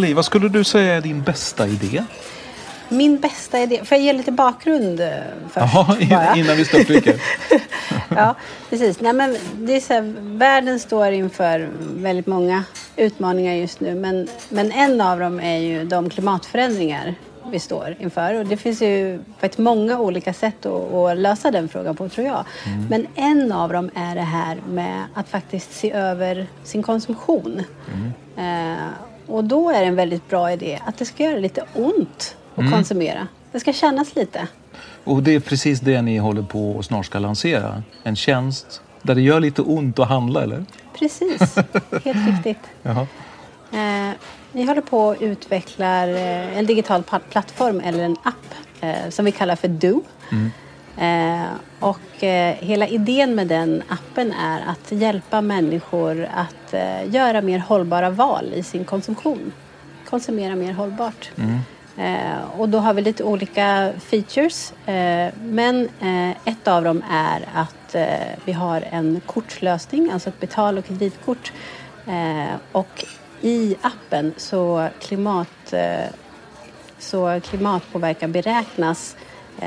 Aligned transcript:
Nathalie, 0.00 0.14
vad 0.14 0.24
skulle 0.24 0.48
du 0.48 0.64
säga 0.64 0.94
är 0.94 1.00
din 1.00 1.22
bästa 1.22 1.66
idé? 1.66 2.04
Min 2.88 3.20
bästa 3.20 3.60
idé, 3.60 3.84
får 3.84 3.96
jag 3.96 4.04
ge 4.04 4.12
lite 4.12 4.32
bakgrund 4.32 5.00
eh, 5.00 5.08
först? 5.50 5.74
Jaha, 5.74 6.36
innan 6.36 6.56
vi 6.56 6.64
störtdyker. 6.64 7.22
ja, 8.08 8.34
precis. 8.70 9.00
Nej, 9.00 9.12
men 9.12 9.36
det 9.54 9.76
är 9.76 9.80
så 9.80 9.92
här, 9.94 10.14
världen 10.38 10.80
står 10.80 11.12
inför 11.12 11.68
väldigt 11.94 12.26
många 12.26 12.64
utmaningar 12.96 13.54
just 13.54 13.80
nu. 13.80 13.94
Men, 13.94 14.28
men 14.48 14.72
en 14.72 15.00
av 15.00 15.18
dem 15.18 15.40
är 15.40 15.58
ju 15.58 15.84
de 15.84 16.10
klimatförändringar 16.10 17.14
vi 17.50 17.60
står 17.60 17.96
inför. 17.98 18.34
Och 18.34 18.46
det 18.46 18.56
finns 18.56 18.82
ju 18.82 19.20
faktiskt 19.40 19.58
många 19.58 19.98
olika 19.98 20.32
sätt 20.32 20.66
att, 20.66 20.94
att 20.94 21.16
lösa 21.16 21.50
den 21.50 21.68
frågan 21.68 21.96
på 21.96 22.08
tror 22.08 22.26
jag. 22.26 22.44
Men 22.90 23.06
en 23.14 23.52
av 23.52 23.72
dem 23.72 23.90
är 23.94 24.14
det 24.14 24.20
här 24.20 24.58
med 24.68 25.04
att 25.14 25.28
faktiskt 25.28 25.72
se 25.72 25.92
över 25.92 26.46
sin 26.64 26.82
konsumtion. 26.82 27.62
Eh, 28.36 29.09
och 29.30 29.44
då 29.44 29.70
är 29.70 29.80
det 29.80 29.86
en 29.86 29.96
väldigt 29.96 30.28
bra 30.28 30.52
idé 30.52 30.78
att 30.86 30.98
det 30.98 31.04
ska 31.04 31.24
göra 31.24 31.38
lite 31.38 31.64
ont 31.74 32.36
att 32.54 32.70
konsumera. 32.70 33.26
Det 33.52 33.60
ska 33.60 33.72
kännas 33.72 34.16
lite. 34.16 34.46
Och 35.04 35.22
det 35.22 35.34
är 35.34 35.40
precis 35.40 35.80
det 35.80 36.02
ni 36.02 36.18
håller 36.18 36.42
på 36.42 36.70
och 36.70 36.84
snart 36.84 37.06
ska 37.06 37.18
lansera. 37.18 37.82
En 38.02 38.16
tjänst 38.16 38.82
där 39.02 39.14
det 39.14 39.20
gör 39.20 39.40
lite 39.40 39.62
ont 39.62 39.98
att 39.98 40.08
handla, 40.08 40.42
eller? 40.42 40.64
Precis, 40.98 41.56
helt 42.04 42.28
riktigt. 42.28 42.70
Jaha. 42.82 43.06
Eh, 43.72 44.14
vi 44.52 44.64
håller 44.64 44.82
på 44.82 45.00
och 45.00 45.16
utvecklar 45.20 46.08
eh, 46.08 46.58
en 46.58 46.66
digital 46.66 47.02
plattform 47.30 47.80
eller 47.80 48.04
en 48.04 48.16
app 48.22 48.54
eh, 48.80 49.10
som 49.10 49.24
vi 49.24 49.32
kallar 49.32 49.56
för 49.56 49.68
Do. 49.68 50.02
Eh, 51.00 51.50
och 51.78 52.24
eh, 52.24 52.54
hela 52.54 52.86
idén 52.86 53.34
med 53.34 53.46
den 53.46 53.82
appen 53.88 54.32
är 54.32 54.60
att 54.66 54.92
hjälpa 54.92 55.40
människor 55.40 56.28
att 56.34 56.74
eh, 56.74 57.14
göra 57.14 57.40
mer 57.42 57.58
hållbara 57.58 58.10
val 58.10 58.52
i 58.54 58.62
sin 58.62 58.84
konsumtion. 58.84 59.52
Konsumera 60.10 60.56
mer 60.56 60.72
hållbart. 60.72 61.30
Eh, 61.96 62.60
och 62.60 62.68
då 62.68 62.78
har 62.78 62.94
vi 62.94 63.02
lite 63.02 63.24
olika 63.24 63.92
features. 63.98 64.72
Eh, 64.86 65.34
men 65.42 65.88
eh, 66.00 66.30
ett 66.30 66.68
av 66.68 66.84
dem 66.84 67.04
är 67.10 67.48
att 67.54 67.96
vi 68.44 68.52
har 68.52 68.84
en 68.90 69.20
kortlösning, 69.26 70.10
alltså 70.10 70.28
ett 70.28 70.40
betal 70.40 70.78
och 70.78 70.84
kreditkort. 70.84 71.52
Och 72.72 73.04
i 73.40 73.76
appen 73.82 74.34
så, 74.36 74.88
klimat, 75.00 75.74
så 76.98 77.40
klimatpåverkan 77.40 78.32
beräknas 78.32 79.16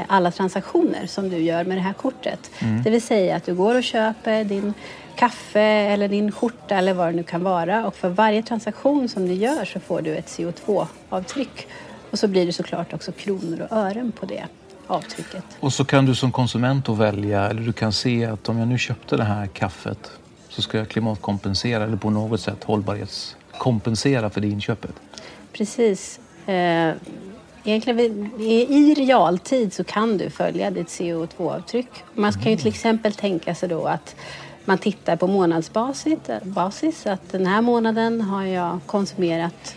alla 0.08 0.32
transaktioner 0.32 1.08
som 1.08 1.30
du 1.30 1.38
gör 1.38 1.64
med 1.64 1.78
det 1.78 1.82
här 1.82 1.94
kortet. 1.94 2.52
Det 2.84 2.90
vill 2.90 3.02
säga 3.02 3.36
att 3.36 3.46
du 3.46 3.56
går 3.56 3.76
och 3.76 3.84
köper 3.84 4.44
din 4.44 4.74
kaffe 5.16 5.62
eller 5.62 6.08
din 6.08 6.32
skjorta 6.32 6.76
eller 6.76 6.94
vad 6.94 7.08
det 7.08 7.12
nu 7.12 7.24
kan 7.24 7.44
vara 7.44 7.88
och 7.88 7.96
för 7.96 8.10
varje 8.10 8.44
transaktion 8.44 9.10
som 9.10 9.28
du 9.28 9.34
gör 9.34 9.66
så 9.66 9.80
får 9.80 10.02
du 10.02 10.16
ett 10.16 10.28
CO2-avtryck. 10.28 11.68
Och 12.12 12.20
så 12.20 12.28
blir 12.28 12.46
det 12.46 12.54
såklart 12.54 12.94
också 12.94 13.12
kronor 13.12 13.68
och 13.70 13.78
ören 13.78 14.12
på 14.12 14.26
det 14.26 14.44
avtrycket. 14.88 15.44
Och 15.60 15.74
så 15.74 15.86
kan 15.86 16.06
du 16.06 16.16
som 16.16 16.32
konsument 16.32 16.86
då 16.86 16.94
välja, 16.94 17.50
eller 17.50 17.62
du 17.62 17.74
kan 17.74 17.94
se 17.94 18.26
att 18.26 18.50
om 18.50 18.58
jag 18.58 18.68
nu 18.68 18.78
köpte 18.78 19.18
det 19.18 19.24
här 19.24 19.48
kaffet 19.48 20.12
så 20.50 20.62
ska 20.62 20.78
jag 20.78 20.90
klimatkompensera 20.90 21.84
eller 21.84 21.98
på 21.98 22.10
något 22.10 22.42
sätt 22.42 22.64
hållbarhetskompensera 22.64 24.30
för 24.30 24.42
det 24.42 24.48
inköpet. 24.48 24.96
Precis. 25.54 26.20
Eh, 26.46 26.94
egentligen 27.64 28.42
i 28.42 28.94
realtid 28.94 29.74
så 29.74 29.84
kan 29.84 30.18
du 30.18 30.30
följa 30.30 30.72
ditt 30.72 30.88
CO2-avtryck. 30.88 32.04
Man 32.14 32.34
kan 32.34 32.52
ju 32.52 32.58
till 32.58 32.68
exempel 32.68 33.14
tänka 33.14 33.56
sig 33.56 33.70
då 33.70 33.86
att 33.86 34.16
man 34.66 34.78
tittar 34.78 35.16
på 35.16 35.28
månadsbasis, 35.28 36.20
basis, 36.44 37.06
att 37.06 37.32
den 37.32 37.46
här 37.46 37.62
månaden 37.62 38.22
har 38.22 38.44
jag 38.44 38.80
konsumerat 38.86 39.76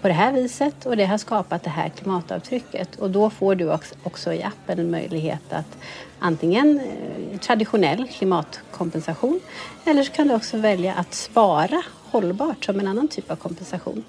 på 0.00 0.08
det 0.08 0.14
här 0.14 0.32
viset 0.32 0.86
och 0.86 0.96
det 0.96 1.04
har 1.04 1.18
skapat 1.18 1.62
det 1.62 1.70
här 1.70 1.88
klimatavtrycket. 1.88 2.96
Och 2.96 3.10
då 3.10 3.30
får 3.30 3.54
du 3.54 3.72
också- 4.02 4.32
i 4.32 4.42
appen 4.42 4.78
en 4.78 4.90
möjlighet 4.90 5.52
att 5.52 5.76
antingen 6.18 6.80
eh, 6.80 7.38
traditionell 7.38 8.08
klimatkompensation 8.08 9.40
eller 9.84 10.02
så 10.02 10.12
kan 10.12 10.28
du 10.28 10.34
också 10.34 10.56
välja 10.56 10.94
att 10.94 11.14
spara 11.14 11.82
hållbart 12.10 12.64
som 12.64 12.80
en 12.80 12.88
annan 12.88 13.08
typ 13.08 13.30
av 13.30 13.36
kompensation. 13.36 14.04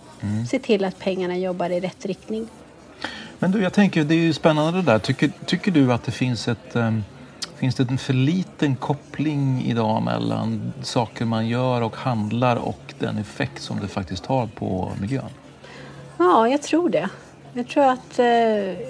Se 0.51 0.59
till 0.59 0.85
att 0.85 1.00
pengarna 1.00 1.38
jobbar 1.38 1.69
i 1.69 1.79
rätt 1.79 2.05
riktning. 2.05 2.47
Men 3.40 3.51
du, 3.51 3.62
jag 3.62 3.73
tänker, 3.73 4.03
det 4.03 4.16
är 4.16 4.19
ju 4.19 4.34
spännande 4.34 4.81
det 4.81 4.91
där. 4.91 5.00
Tycker, 5.00 5.31
tycker 5.46 5.72
du 5.72 5.94
att 5.94 6.03
det 6.03 6.12
finns 6.12 6.47
ett... 6.47 6.75
ehm, 6.75 7.03
Finns 7.57 7.75
det 7.75 7.90
en 7.90 7.97
för 7.97 8.13
liten 8.13 8.75
koppling 8.75 9.63
idag 9.66 10.01
mellan 10.01 10.73
saker 10.81 11.25
man 11.25 11.47
gör 11.47 11.81
och 11.81 11.96
handlar 11.96 12.56
och 12.56 12.94
den 13.00 13.18
effekt 13.18 13.62
som 13.62 13.79
det 13.79 13.88
faktiskt 13.88 14.25
har 14.25 14.47
på 14.47 14.91
miljön? 15.01 15.29
Ja, 16.18 16.47
jag 16.47 16.62
tror 16.62 16.90
det. 16.90 17.09
Jag 17.53 17.68
tror 17.68 17.84
att... 17.84 18.19
Eh, 18.19 18.88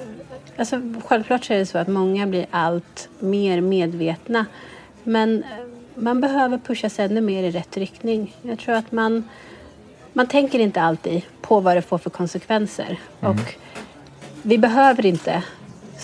alltså, 0.57 0.81
självklart 1.06 1.45
så 1.45 1.53
är 1.53 1.57
det 1.57 1.66
så 1.66 1.77
att 1.77 1.88
många 1.88 2.27
blir 2.27 2.45
allt 2.51 3.09
mer 3.19 3.62
medvetna. 3.62 4.45
Men 5.03 5.44
eh, 5.44 5.50
man 5.95 6.21
behöver 6.21 6.57
pusha 6.57 6.89
sig 6.89 7.06
ännu 7.06 7.21
mer 7.21 7.44
i 7.44 7.51
rätt 7.51 7.77
riktning. 7.77 8.36
Jag 8.42 8.59
tror 8.59 8.75
att 8.75 8.92
man... 8.92 9.24
Man 10.13 10.27
tänker 10.27 10.59
inte 10.59 10.81
alltid 10.81 11.21
på 11.42 11.59
vad 11.59 11.77
det 11.77 11.81
får 11.81 11.97
för 11.97 12.09
konsekvenser. 12.09 13.00
Och 13.19 13.56
vi 14.45 14.57
behöver 14.57 15.06
inte 15.06 15.44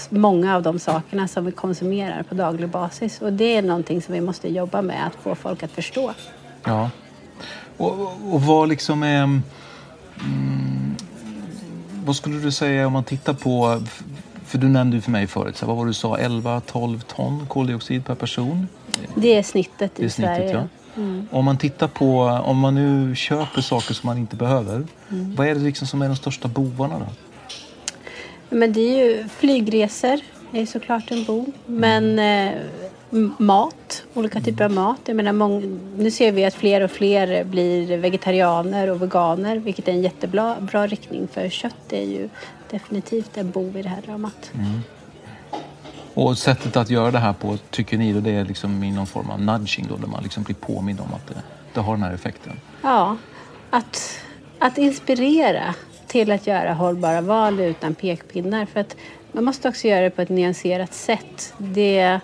många 0.10 0.56
av 0.56 0.64
de 0.64 0.80
sakerna 0.80 1.28
som 1.28 1.46
vi 1.46 1.52
konsumerar 1.52 2.24
på 2.24 2.36
daglig 2.36 2.70
basis. 2.70 3.22
Och 3.22 3.34
det 3.34 3.56
är 3.56 3.62
någonting 3.62 4.02
som 4.02 4.14
vi 4.14 4.22
måste 4.22 4.50
jobba 4.50 4.82
med 4.82 5.08
att 5.08 5.16
få 5.24 5.36
folk 5.36 5.64
att 5.64 5.72
förstå. 5.72 6.14
Ja. 6.64 6.90
Och, 7.78 8.00
och, 8.00 8.12
och 8.32 8.42
vad 8.42 8.70
liksom 8.70 9.04
är... 9.04 9.24
Mm, 9.24 9.42
vad 12.06 12.16
skulle 12.16 12.40
du 12.40 12.52
säga 12.52 12.88
om 12.88 12.94
man 12.94 13.04
tittar 13.04 13.34
på... 13.34 13.82
För 14.46 14.58
du 14.58 14.68
nämnde 14.70 14.96
ju 14.98 15.02
för 15.02 15.12
mig 15.12 15.28
förut, 15.28 15.58
så 15.58 15.66
här, 15.66 15.68
vad 15.68 15.78
var 15.78 15.86
det 15.86 15.90
du 15.90 15.94
sa? 15.94 16.18
11-12 16.18 17.00
ton 17.02 17.46
koldioxid 17.48 18.06
per 18.06 18.16
person? 18.16 18.68
Det 19.16 19.38
är 19.38 19.44
snittet 19.44 19.92
Det 19.96 20.04
är 20.04 20.08
i 20.08 20.10
snittet, 20.10 20.36
Sverige. 20.36 20.68
ja. 20.96 21.02
Om 21.32 21.46
man 21.46 21.58
tittar 21.58 21.88
på, 21.88 22.22
om 22.22 22.58
man 22.58 22.76
nu 22.76 23.16
köper 23.16 23.62
saker 23.62 23.94
som 23.94 24.08
man 24.08 24.18
inte 24.18 24.36
behöver, 24.36 24.84
vad 25.10 25.48
är 25.48 25.56
det 25.56 25.62
liksom 25.62 25.88
som 25.88 26.02
är 26.02 26.08
de 26.08 26.16
största 26.16 26.48
bovarna 26.48 27.00
då? 27.00 27.06
Men 28.54 28.74
det 28.74 28.82
är 28.82 29.06
ju 29.06 29.28
flygresor, 29.28 30.20
är 30.52 30.66
såklart 30.66 31.12
en 31.12 31.24
bov. 31.24 31.52
Men 31.66 32.20
eh, 32.20 32.52
mat, 33.38 34.04
olika 34.14 34.42
typer 34.42 34.66
av 34.66 34.72
mat. 34.72 35.00
Jag 35.06 35.16
menar, 35.16 35.32
mång, 35.32 35.80
nu 35.98 36.12
ser 36.12 36.32
vi 36.32 36.46
att 36.46 36.54
fler 36.54 36.82
och 36.82 36.92
fler 36.92 37.44
blir 37.44 37.98
vegetarianer 37.98 38.90
och 38.90 39.02
veganer 39.02 39.56
vilket 39.56 39.88
är 39.88 39.92
en 39.92 40.02
jättebra 40.02 40.56
bra 40.62 40.88
riktning 40.88 41.28
för 41.28 41.50
kött 41.50 41.94
är 41.94 42.06
ju 42.06 42.30
definitivt 42.70 43.38
en 43.38 43.52
bov 43.52 43.78
i 43.78 43.82
det 43.82 43.90
här 43.90 44.02
dramat. 44.02 44.52
Mm. 44.54 44.82
Och 46.14 46.38
sättet 46.38 46.76
att 46.76 46.90
göra 46.90 47.12
det 47.12 47.20
här 47.20 47.34
på, 47.34 47.58
tycker 47.70 47.98
ni, 47.98 48.14
då 48.14 48.20
det 48.20 48.32
är 48.32 48.46
liksom 48.46 48.84
i 48.84 48.92
någon 48.92 49.08
form 49.08 49.30
av 49.30 49.42
nudging 49.42 49.88
då, 49.90 49.96
där 49.96 50.08
man 50.08 50.24
liksom 50.24 50.44
blir 50.44 50.56
påmind 50.56 51.00
om 51.00 51.14
att 51.14 51.28
det, 51.28 51.44
det 51.74 51.80
har 51.80 51.94
den 51.94 52.04
här 52.04 52.14
effekten? 52.14 52.60
Ja, 52.82 53.18
att, 53.70 54.20
att 54.60 54.78
inspirera 54.78 55.76
till 56.12 56.32
att 56.32 56.48
göra 56.48 56.74
hållbara 56.74 57.22
val 57.22 57.60
utan 57.60 57.96
pekpinnar. 57.96 58.66
För 58.66 58.80
att 58.80 58.96
man 59.32 59.44
måste 59.44 59.70
också 59.70 59.88
göra 59.88 60.02
det 60.02 60.10
på 60.10 60.22
ett 60.22 60.30
nyanserat 60.30 60.94
sätt. 60.94 61.54
Det, 61.58 62.20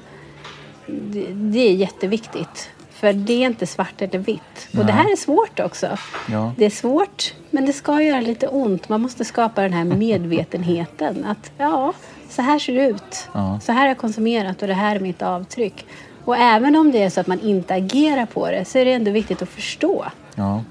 det, 0.86 1.26
det 1.34 1.60
är 1.60 1.74
jätteviktigt. 1.74 2.70
För 2.90 3.14
det 3.14 3.34
är 3.34 3.46
inte 3.46 3.68
svart 3.68 4.02
eller 4.02 4.20
vitt. 4.20 4.70
Och 4.78 4.86
det 4.86 4.92
här 4.92 5.12
är 5.12 5.16
svårt 5.16 5.60
också. 5.60 5.98
Ja. 6.32 6.54
Det 6.58 6.66
är 6.66 6.70
svårt, 6.70 7.34
men 7.50 7.66
det 7.66 7.74
ska 7.74 8.02
göra 8.02 8.22
lite 8.22 8.48
ont. 8.48 8.90
Man 8.90 9.02
måste 9.02 9.26
skapa 9.26 9.62
den 9.62 9.74
här 9.74 9.84
medvetenheten. 9.98 11.26
Att 11.26 11.52
ja, 11.58 11.94
så 12.30 12.42
här 12.42 12.60
ser 12.60 12.74
det 12.74 12.88
ut. 12.88 13.30
Ja. 13.34 13.60
Så 13.64 13.72
här 13.72 13.80
har 13.82 13.88
jag 13.88 13.98
konsumerat 13.98 14.62
och 14.62 14.68
det 14.68 14.74
här 14.74 14.96
är 14.96 15.00
mitt 15.00 15.22
avtryck. 15.22 15.86
Och 16.26 16.38
även 16.38 16.76
om 16.76 16.92
det 16.92 17.04
är 17.04 17.10
så 17.10 17.20
att 17.20 17.28
man 17.28 17.40
inte 17.40 17.74
agerar 17.74 18.26
på 18.26 18.52
det 18.52 18.66
så 18.66 18.78
är 18.78 18.86
det 18.86 18.94
ändå 18.94 19.12
viktigt 19.12 19.42
att 19.42 19.50
förstå. 19.50 20.06
Ja. 20.36 20.64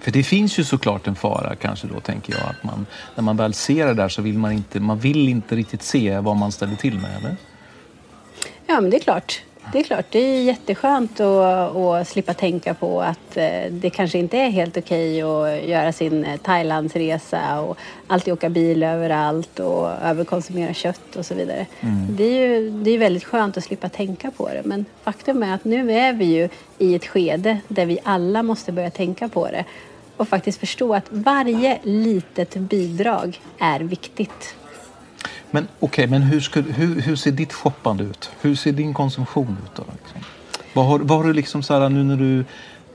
För 0.00 0.10
det 0.10 0.22
finns 0.22 0.58
ju 0.58 0.64
såklart 0.64 1.06
en 1.06 1.14
fara 1.14 1.56
kanske 1.56 1.86
då 1.86 2.00
tänker 2.00 2.32
jag 2.32 2.42
att 2.42 2.64
man 2.64 2.86
när 3.14 3.22
man 3.22 3.36
väl 3.36 3.54
ser 3.54 3.86
det 3.86 3.94
där 3.94 4.08
så 4.08 4.22
vill 4.22 4.38
man 4.38 4.52
inte, 4.52 4.80
man 4.80 4.98
vill 4.98 5.28
inte 5.28 5.56
riktigt 5.56 5.82
se 5.82 6.18
vad 6.18 6.36
man 6.36 6.52
ställer 6.52 6.76
till 6.76 6.94
med 6.94 7.10
eller? 7.18 7.36
Ja 8.66 8.80
men 8.80 8.90
det 8.90 8.96
är 8.96 9.00
klart. 9.00 9.42
Det 9.72 9.78
är 9.78 9.82
klart, 9.82 10.06
det 10.10 10.18
är 10.18 10.42
jätteskönt 10.42 11.20
att, 11.20 11.76
att 11.76 12.08
slippa 12.08 12.34
tänka 12.34 12.74
på 12.74 13.02
att 13.02 13.36
eh, 13.36 13.70
det 13.70 13.90
kanske 13.90 14.18
inte 14.18 14.38
är 14.38 14.50
helt 14.50 14.76
okej 14.76 15.22
att 15.22 15.64
göra 15.64 15.92
sin 15.92 16.24
eh, 16.24 16.36
Thailandsresa 16.36 17.60
och 17.60 17.78
alltid 18.06 18.32
åka 18.32 18.48
bil 18.48 18.82
överallt 18.82 19.60
och 19.60 19.88
överkonsumera 20.02 20.74
kött 20.74 21.16
och 21.16 21.26
så 21.26 21.34
vidare. 21.34 21.66
Mm. 21.80 22.16
Det 22.16 22.24
är 22.24 22.48
ju 22.48 22.70
det 22.70 22.90
är 22.90 22.98
väldigt 22.98 23.24
skönt 23.24 23.56
att 23.56 23.64
slippa 23.64 23.88
tänka 23.88 24.30
på 24.30 24.48
det 24.48 24.62
men 24.64 24.84
faktum 25.04 25.42
är 25.42 25.54
att 25.54 25.64
nu 25.64 25.92
är 25.92 26.12
vi 26.12 26.24
ju 26.24 26.48
i 26.78 26.94
ett 26.94 27.06
skede 27.06 27.58
där 27.68 27.86
vi 27.86 27.98
alla 28.02 28.42
måste 28.42 28.72
börja 28.72 28.90
tänka 28.90 29.28
på 29.28 29.46
det 29.46 29.64
och 30.20 30.28
faktiskt 30.28 30.60
förstå 30.60 30.94
att 30.94 31.06
varje 31.10 31.78
litet 31.82 32.54
bidrag 32.54 33.40
är 33.58 33.80
viktigt. 33.80 34.54
Men 35.50 35.64
okej, 35.64 36.04
okay, 36.04 36.06
men 36.06 36.22
hur, 36.22 36.40
ska, 36.40 36.60
hur, 36.60 37.00
hur, 37.00 37.16
ser 37.16 37.30
ditt 37.30 37.52
shoppande 37.52 38.04
ut? 38.04 38.30
Hur 38.40 38.54
ser 38.54 38.72
din 38.72 38.94
konsumtion 38.94 39.56
ut? 39.64 39.76
Då, 39.76 39.84
liksom? 40.02 40.20
vad, 40.74 40.86
har, 40.86 40.98
vad 40.98 41.18
har 41.18 41.24
du 41.24 41.32
liksom 41.32 41.62
så 41.62 41.78
här, 41.78 41.88
nu 41.88 42.04
när 42.04 42.16
du 42.16 42.44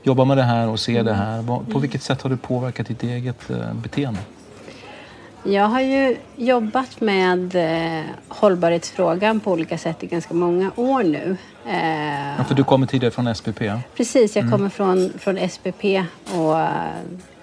jobbar 0.02 0.24
med 0.24 0.36
det 0.36 0.42
här 0.42 0.68
och 0.68 0.80
ser 0.80 1.04
det 1.04 1.14
här, 1.14 1.42
vad, 1.42 1.72
på 1.72 1.78
vilket 1.78 2.02
sätt 2.02 2.22
har 2.22 2.30
du 2.30 2.36
påverkat 2.36 2.86
ditt 2.86 3.02
eget 3.02 3.50
eh, 3.50 3.74
beteende? 3.74 4.20
Jag 5.46 5.68
har 5.68 5.80
ju 5.80 6.16
jobbat 6.36 7.00
med 7.00 7.54
eh, 7.54 8.04
hållbarhetsfrågan 8.28 9.40
på 9.40 9.52
olika 9.52 9.78
sätt 9.78 10.02
i 10.02 10.06
ganska 10.06 10.34
många 10.34 10.70
år 10.76 11.02
nu. 11.02 11.36
Eh, 11.66 12.38
ja, 12.38 12.44
för 12.44 12.54
du 12.54 12.64
kommer 12.64 12.86
tidigare 12.86 13.10
från 13.10 13.34
SPP? 13.34 13.60
Precis, 13.96 14.36
jag 14.36 14.42
mm. 14.42 14.52
kommer 14.52 14.70
från, 14.70 15.12
från 15.18 15.48
SPP 15.48 15.84
och 16.34 16.56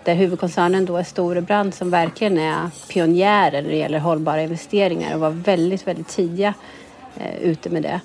där 0.04 0.16
huvudkoncernen 0.16 0.86
då 0.86 0.98
är 0.98 1.04
Storebrand 1.04 1.74
som 1.74 1.90
verkligen 1.90 2.38
är 2.38 2.70
pionjärer 2.90 3.62
när 3.62 3.70
det 3.70 3.78
gäller 3.78 4.00
hållbara 4.00 4.44
investeringar 4.44 5.14
och 5.14 5.20
var 5.20 5.30
väldigt, 5.30 5.88
väldigt 5.88 6.08
tidiga 6.08 6.54
eh, 7.18 7.36
ute 7.42 7.70
med 7.70 7.84
det. 7.84 8.02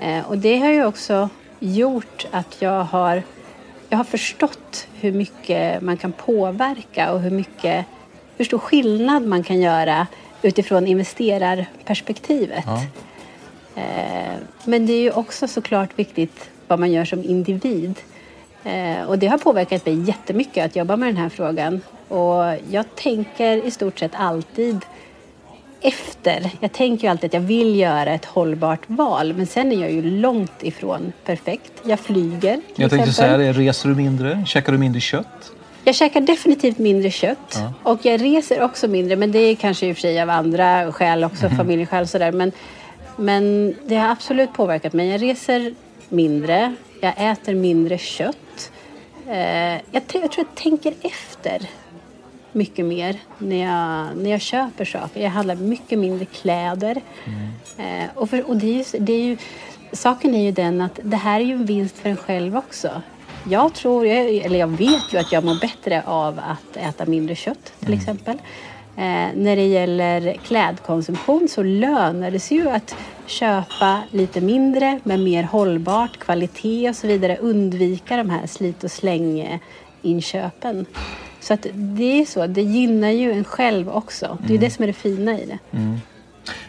Eh, 0.00 0.26
och 0.28 0.38
det 0.38 0.58
har 0.58 0.68
ju 0.68 0.84
också 0.84 1.28
gjort 1.58 2.26
att 2.30 2.62
jag 2.62 2.84
har, 2.84 3.22
jag 3.88 3.96
har 3.96 4.04
förstått 4.04 4.88
hur 5.00 5.12
mycket 5.12 5.82
man 5.82 5.96
kan 5.96 6.12
påverka 6.12 7.12
och 7.12 7.20
hur, 7.20 7.30
mycket, 7.30 7.86
hur 8.42 8.46
stor 8.46 8.58
skillnad 8.58 9.26
man 9.26 9.42
kan 9.42 9.60
göra 9.60 10.06
utifrån 10.42 10.86
investerarperspektivet. 10.86 12.64
Ja. 12.66 12.82
Eh, 13.76 14.34
men 14.64 14.86
det 14.86 14.92
är 14.92 15.00
ju 15.00 15.10
också 15.10 15.48
såklart 15.48 15.98
viktigt 15.98 16.50
vad 16.68 16.78
man 16.78 16.92
gör 16.92 17.04
som 17.04 17.24
individ. 17.24 17.94
Eh, 18.64 19.02
och 19.06 19.18
det 19.18 19.26
har 19.26 19.38
påverkat 19.38 19.86
mig 19.86 20.00
jättemycket 20.08 20.66
att 20.66 20.76
jobba 20.76 20.96
med 20.96 21.08
den 21.08 21.16
här 21.16 21.28
frågan. 21.28 21.80
Och 22.08 22.44
jag 22.70 22.94
tänker 22.94 23.66
i 23.66 23.70
stort 23.70 23.98
sett 23.98 24.12
alltid 24.14 24.80
efter. 25.80 26.50
Jag 26.60 26.72
tänker 26.72 27.04
ju 27.04 27.10
alltid 27.10 27.28
att 27.28 27.34
jag 27.34 27.40
vill 27.40 27.76
göra 27.76 28.10
ett 28.10 28.24
hållbart 28.24 28.82
val 28.86 29.34
men 29.34 29.46
sen 29.46 29.72
är 29.72 29.80
jag 29.80 29.92
ju 29.92 30.02
långt 30.02 30.62
ifrån 30.62 31.12
perfekt. 31.24 31.72
Jag 31.84 32.00
flyger 32.00 32.60
Jag 32.74 32.90
tänkte 32.90 33.12
säga 33.12 33.36
det, 33.36 33.52
reser 33.52 33.88
du 33.88 33.94
mindre? 33.94 34.44
Käkar 34.46 34.72
du 34.72 34.78
mindre 34.78 35.00
kött? 35.00 35.52
Jag 35.84 35.94
käkar 35.94 36.20
definitivt 36.20 36.78
mindre 36.78 37.10
kött 37.10 37.54
ja. 37.54 37.72
och 37.82 38.04
jag 38.04 38.22
reser 38.22 38.62
också 38.62 38.88
mindre 38.88 39.16
men 39.16 39.32
det 39.32 39.38
är 39.38 39.54
kanske 39.54 39.86
i 39.86 39.92
och 39.92 39.96
för 39.96 40.00
sig 40.00 40.20
av 40.20 40.30
andra 40.30 40.92
skäl 40.92 41.24
också, 41.24 41.46
mm. 41.46 41.56
familjeskäl 41.56 42.02
och 42.02 42.08
sådär. 42.08 42.32
Men, 42.32 42.52
men 43.16 43.74
det 43.86 43.96
har 43.96 44.08
absolut 44.08 44.52
påverkat 44.52 44.92
mig. 44.92 45.08
Jag 45.08 45.22
reser 45.22 45.74
mindre, 46.08 46.74
jag 47.00 47.14
äter 47.16 47.54
mindre 47.54 47.98
kött. 47.98 48.72
Eh, 49.28 49.36
jag, 49.72 49.80
jag 49.90 50.06
tror 50.08 50.30
jag 50.36 50.54
tänker 50.54 50.94
efter 51.00 51.68
mycket 52.52 52.84
mer 52.84 53.16
när 53.38 53.56
jag, 53.56 54.16
när 54.16 54.30
jag 54.30 54.40
köper 54.40 54.84
saker. 54.84 55.20
Jag 55.20 55.30
handlar 55.30 55.54
mycket 55.54 55.98
mindre 55.98 56.24
kläder. 56.24 57.00
Mm. 57.24 58.02
Eh, 58.02 58.10
och, 58.14 58.30
för, 58.30 58.48
och 58.48 58.56
det 58.56 58.66
är 58.66 58.78
ju, 58.78 59.04
det 59.04 59.12
är 59.12 59.22
ju, 59.22 59.36
saken 59.92 60.34
är 60.34 60.42
ju 60.42 60.52
den 60.52 60.80
att 60.80 61.00
det 61.02 61.16
här 61.16 61.40
är 61.40 61.44
ju 61.44 61.52
en 61.54 61.66
vinst 61.66 61.98
för 61.98 62.10
en 62.10 62.16
själv 62.16 62.56
också. 62.56 63.02
Jag 63.48 63.74
tror, 63.74 64.06
eller 64.06 64.58
jag 64.58 64.68
vet 64.68 65.12
ju 65.12 65.18
att 65.18 65.32
jag 65.32 65.44
mår 65.44 65.60
bättre 65.60 66.02
av 66.06 66.38
att 66.38 66.76
äta 66.76 67.06
mindre 67.06 67.34
kött 67.34 67.72
till 67.78 67.88
mm. 67.88 67.98
exempel. 67.98 68.36
Eh, 68.96 69.28
när 69.34 69.56
det 69.56 69.66
gäller 69.66 70.32
klädkonsumtion 70.32 71.48
så 71.48 71.62
lönar 71.62 72.30
det 72.30 72.40
sig 72.40 72.56
ju 72.56 72.68
att 72.68 72.94
köpa 73.26 74.02
lite 74.10 74.40
mindre 74.40 75.00
men 75.02 75.24
mer 75.24 75.42
hållbart, 75.42 76.18
kvalitet 76.18 76.88
och 76.88 76.96
så 76.96 77.06
vidare. 77.06 77.36
Undvika 77.36 78.16
de 78.16 78.30
här 78.30 78.46
slit 78.46 78.84
och 78.84 78.90
släng 78.90 79.60
inköpen. 80.02 80.86
Så 81.40 81.54
att 81.54 81.66
det 81.74 82.20
är 82.20 82.24
så, 82.24 82.46
det 82.46 82.62
gynnar 82.62 83.10
ju 83.10 83.32
en 83.32 83.44
själv 83.44 83.88
också. 83.88 84.38
Det 84.40 84.52
är 84.52 84.56
mm. 84.56 84.60
det 84.60 84.70
som 84.70 84.82
är 84.82 84.86
det 84.86 84.92
fina 84.92 85.38
i 85.38 85.46
det. 85.46 85.78
Mm. 85.78 86.00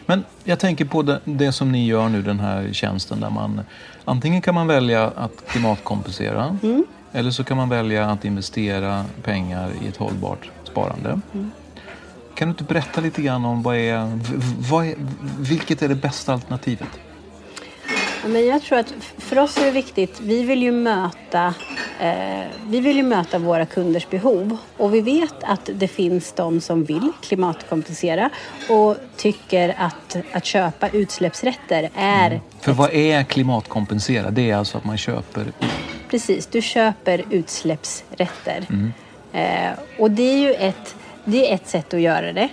Men 0.06 0.24
jag 0.44 0.58
tänker 0.58 0.84
på 0.84 1.02
det, 1.02 1.20
det, 1.24 1.52
som 1.52 1.72
ni 1.72 1.86
gör 1.86 2.08
nu, 2.08 2.22
den 2.22 2.40
här 2.40 2.68
tjänsten 2.72 3.20
där 3.20 3.30
man 3.30 3.60
antingen 4.04 4.42
kan 4.42 4.54
man 4.54 4.66
välja 4.66 5.04
att 5.04 5.48
klimatkompensera 5.48 6.58
mm. 6.62 6.84
eller 7.12 7.30
så 7.30 7.44
kan 7.44 7.56
man 7.56 7.68
välja 7.68 8.06
att 8.06 8.24
investera 8.24 9.04
pengar 9.22 9.70
i 9.84 9.88
ett 9.88 9.96
hållbart 9.96 10.50
sparande. 10.64 11.20
Mm. 11.34 11.50
Kan 12.34 12.48
du 12.48 12.50
inte 12.50 12.64
berätta 12.64 13.00
lite 13.00 13.22
grann 13.22 13.44
om 13.44 13.62
vad 13.62 13.76
är, 13.76 14.18
vad 14.70 14.86
är, 14.86 14.94
vilket 15.38 15.82
är 15.82 15.88
det 15.88 15.94
bästa 15.94 16.32
alternativet? 16.32 16.88
Men 18.26 18.46
jag 18.46 18.62
tror 18.62 18.78
att 18.78 18.94
för 19.18 19.38
oss 19.38 19.58
är 19.58 19.64
det 19.64 19.70
viktigt, 19.70 20.20
vi 20.20 20.42
vill 20.42 20.62
ju 20.62 20.72
möta, 20.72 21.54
vi 22.66 22.80
vill 22.80 22.96
ju 22.96 23.02
möta 23.02 23.38
våra 23.38 23.66
kunders 23.66 24.08
behov 24.08 24.56
och 24.76 24.94
vi 24.94 25.00
vet 25.00 25.34
att 25.42 25.70
det 25.74 25.88
finns 25.88 26.32
de 26.32 26.60
som 26.60 26.84
vill 26.84 27.12
klimatkompensera 27.22 28.30
och 28.68 28.96
tycker 29.16 29.74
att, 29.78 30.16
att 30.32 30.44
köpa 30.44 30.88
utsläppsrätter 30.88 31.90
är... 31.94 32.26
Mm. 32.26 32.40
För 32.60 32.70
ett... 32.70 32.76
vad 32.76 32.94
är 32.94 33.24
klimatkompensera? 33.24 34.30
Det 34.30 34.50
är 34.50 34.56
alltså 34.56 34.78
att 34.78 34.84
man 34.84 34.96
köper... 34.96 35.52
Precis, 36.10 36.46
du 36.46 36.62
köper 36.62 37.24
utsläppsrätter. 37.30 38.66
Mm. 38.70 38.92
Eh, 39.32 39.72
och 39.98 40.10
det 40.10 40.22
är 40.22 40.38
ju 40.38 40.54
ett 40.54 40.94
det 41.24 41.50
är 41.50 41.54
ett 41.54 41.68
sätt 41.68 41.94
att 41.94 42.00
göra 42.00 42.32
det. 42.32 42.48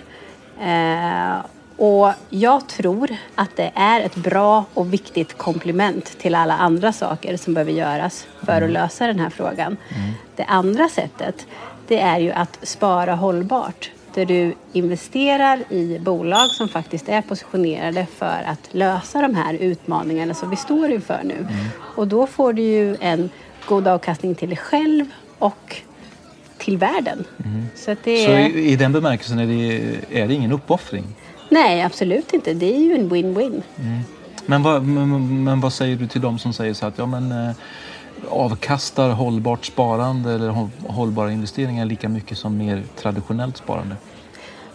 Eh, 0.60 1.36
och 1.82 2.12
jag 2.30 2.68
tror 2.68 3.16
att 3.34 3.56
det 3.56 3.72
är 3.74 4.00
ett 4.00 4.14
bra 4.14 4.64
och 4.74 4.92
viktigt 4.92 5.38
komplement 5.38 6.18
till 6.18 6.34
alla 6.34 6.54
andra 6.54 6.92
saker 6.92 7.36
som 7.36 7.54
behöver 7.54 7.72
göras 7.72 8.26
för 8.44 8.52
att 8.52 8.58
mm. 8.58 8.70
lösa 8.70 9.06
den 9.06 9.18
här 9.18 9.30
frågan. 9.30 9.76
Mm. 9.88 10.12
Det 10.36 10.44
andra 10.44 10.88
sättet, 10.88 11.46
det 11.88 12.00
är 12.00 12.18
ju 12.18 12.32
att 12.32 12.58
spara 12.62 13.14
hållbart. 13.14 13.90
Där 14.14 14.24
du 14.24 14.54
investerar 14.72 15.72
i 15.72 15.98
bolag 15.98 16.50
som 16.50 16.68
faktiskt 16.68 17.08
är 17.08 17.22
positionerade 17.22 18.06
för 18.16 18.44
att 18.46 18.74
lösa 18.74 19.20
de 19.20 19.34
här 19.34 19.54
utmaningarna 19.54 20.34
som 20.34 20.50
vi 20.50 20.56
står 20.56 20.90
inför 20.90 21.20
nu. 21.24 21.36
Mm. 21.38 21.66
Och 21.78 22.08
då 22.08 22.26
får 22.26 22.52
du 22.52 22.62
ju 22.62 22.96
en 23.00 23.30
god 23.68 23.88
avkastning 23.88 24.34
till 24.34 24.48
dig 24.48 24.58
själv 24.58 25.06
och 25.38 25.76
till 26.58 26.78
världen. 26.78 27.24
Mm. 27.44 27.66
Så, 27.74 27.96
det 28.04 28.24
är... 28.24 28.26
Så 28.26 28.58
i, 28.58 28.72
i, 28.72 28.76
den 28.76 28.92
bemärkelsen 28.92 29.38
är 29.38 29.46
det, 29.46 30.20
är 30.20 30.28
det 30.28 30.34
ingen 30.34 30.52
uppoffring? 30.52 31.04
Nej, 31.52 31.82
absolut 31.82 32.32
inte. 32.32 32.54
Det 32.54 32.74
är 32.74 32.80
ju 32.80 32.94
en 32.94 33.10
win-win. 33.10 33.62
Mm. 33.78 34.00
Men, 34.46 34.62
vad, 34.62 34.82
men, 34.82 35.44
men, 35.44 35.60
vad 35.60 35.72
säger 35.72 35.96
du 35.96 36.06
till 36.06 36.20
dem 36.20 36.38
som 36.38 36.52
säger 36.52 36.74
så 36.74 36.86
att 36.86 36.98
ja, 36.98 37.06
men, 37.06 37.32
eh, 37.32 37.54
avkastar 38.28 39.10
hållbart 39.10 39.64
sparande 39.64 40.32
eller 40.32 40.68
hållbara 40.86 41.32
investeringar 41.32 41.84
lika 41.84 42.08
mycket 42.08 42.38
som 42.38 42.56
mer 42.56 42.82
traditionellt 42.96 43.56
sparande? 43.56 43.96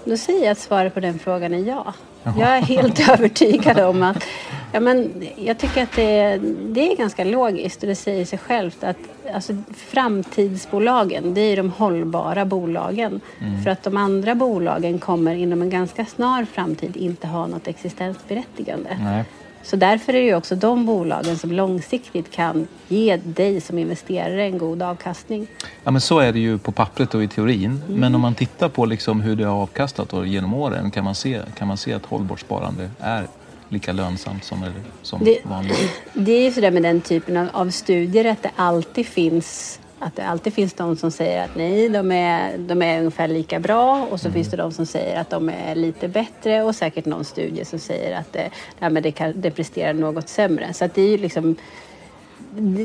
Då 0.07 0.17
säger 0.17 0.43
jag 0.43 0.51
att 0.51 0.57
svaret 0.57 0.93
på 0.93 0.99
den 0.99 1.19
frågan 1.19 1.53
är 1.53 1.57
ja. 1.57 1.93
Jag 2.23 2.57
är 2.57 2.61
helt 2.61 3.09
övertygad 3.13 3.79
om 3.79 4.03
att 4.03 4.23
ja, 4.71 4.79
men 4.79 5.23
jag 5.35 5.57
tycker 5.57 5.83
att 5.83 5.95
det, 5.95 6.37
det 6.69 6.91
är 6.91 6.95
ganska 6.97 7.23
logiskt 7.23 7.83
och 7.83 7.87
det 7.87 7.95
säger 7.95 8.25
sig 8.25 8.39
självt 8.39 8.83
att 8.83 8.97
alltså, 9.33 9.53
framtidsbolagen, 9.75 11.33
det 11.33 11.41
är 11.41 11.57
de 11.57 11.71
hållbara 11.71 12.45
bolagen. 12.45 13.21
Mm. 13.39 13.63
För 13.63 13.71
att 13.71 13.83
de 13.83 13.97
andra 13.97 14.35
bolagen 14.35 14.99
kommer 14.99 15.35
inom 15.35 15.61
en 15.61 15.69
ganska 15.69 16.05
snar 16.05 16.45
framtid 16.45 16.97
inte 16.97 17.27
ha 17.27 17.47
något 17.47 17.67
existensberättigande. 17.67 18.89
Nej. 18.99 19.23
Så 19.63 19.75
därför 19.75 20.13
är 20.13 20.17
det 20.17 20.25
ju 20.25 20.35
också 20.35 20.55
de 20.55 20.85
bolagen 20.85 21.37
som 21.37 21.51
långsiktigt 21.51 22.31
kan 22.31 22.67
ge 22.87 23.17
dig 23.17 23.61
som 23.61 23.77
investerare 23.77 24.43
en 24.43 24.57
god 24.57 24.81
avkastning. 24.81 25.47
Ja, 25.83 25.91
men 25.91 26.01
så 26.01 26.19
är 26.19 26.33
det 26.33 26.39
ju 26.39 26.57
på 26.57 26.71
pappret 26.71 27.15
och 27.15 27.23
i 27.23 27.27
teorin. 27.27 27.83
Mm. 27.87 27.99
Men 27.99 28.15
om 28.15 28.21
man 28.21 28.35
tittar 28.35 28.69
på 28.69 28.85
liksom 28.85 29.21
hur 29.21 29.35
det 29.35 29.43
har 29.43 29.61
avkastat 29.61 30.13
genom 30.25 30.53
åren 30.53 30.91
kan 30.91 31.03
man, 31.03 31.15
se, 31.15 31.41
kan 31.57 31.67
man 31.67 31.77
se 31.77 31.93
att 31.93 32.05
hållbart 32.05 32.39
sparande 32.39 32.89
är 32.99 33.27
lika 33.69 33.93
lönsamt 33.93 34.43
som, 34.43 34.65
som 35.01 35.23
det, 35.23 35.37
vanligt. 35.43 35.91
Det 36.13 36.31
är 36.31 36.41
ju 36.41 36.51
sådär 36.51 36.71
med 36.71 36.83
den 36.83 37.01
typen 37.01 37.37
av, 37.37 37.47
av 37.51 37.69
studier 37.69 38.25
att 38.25 38.43
det 38.43 38.51
alltid 38.55 39.05
finns 39.05 39.79
att 39.99 40.15
det 40.15 40.27
alltid 40.27 40.53
finns 40.53 40.73
de 40.73 40.95
som 40.95 41.11
säger 41.11 41.43
att 41.43 41.55
nej, 41.55 41.89
de 41.89 42.11
är, 42.11 42.57
de 42.57 42.81
är 42.81 42.99
ungefär 42.99 43.27
lika 43.27 43.59
bra 43.59 44.07
och 44.11 44.19
så 44.19 44.27
mm. 44.27 44.33
finns 44.33 44.47
det 44.51 44.57
de 44.57 44.71
som 44.71 44.85
säger 44.85 45.19
att 45.21 45.29
de 45.29 45.49
är 45.49 45.75
lite 45.75 46.07
bättre 46.07 46.63
och 46.63 46.75
säkert 46.75 47.05
någon 47.05 47.25
studie 47.25 47.65
som 47.65 47.79
säger 47.79 48.19
att 48.19 48.33
det, 48.33 48.49
ja, 48.79 48.89
men 48.89 49.03
det, 49.03 49.11
kan, 49.11 49.33
det 49.35 49.51
presterar 49.51 49.93
något 49.93 50.29
sämre. 50.29 50.73
Så 50.73 50.85
att 50.85 50.95
det 50.95 51.01
är 51.01 51.09
ju 51.09 51.17
liksom 51.17 51.55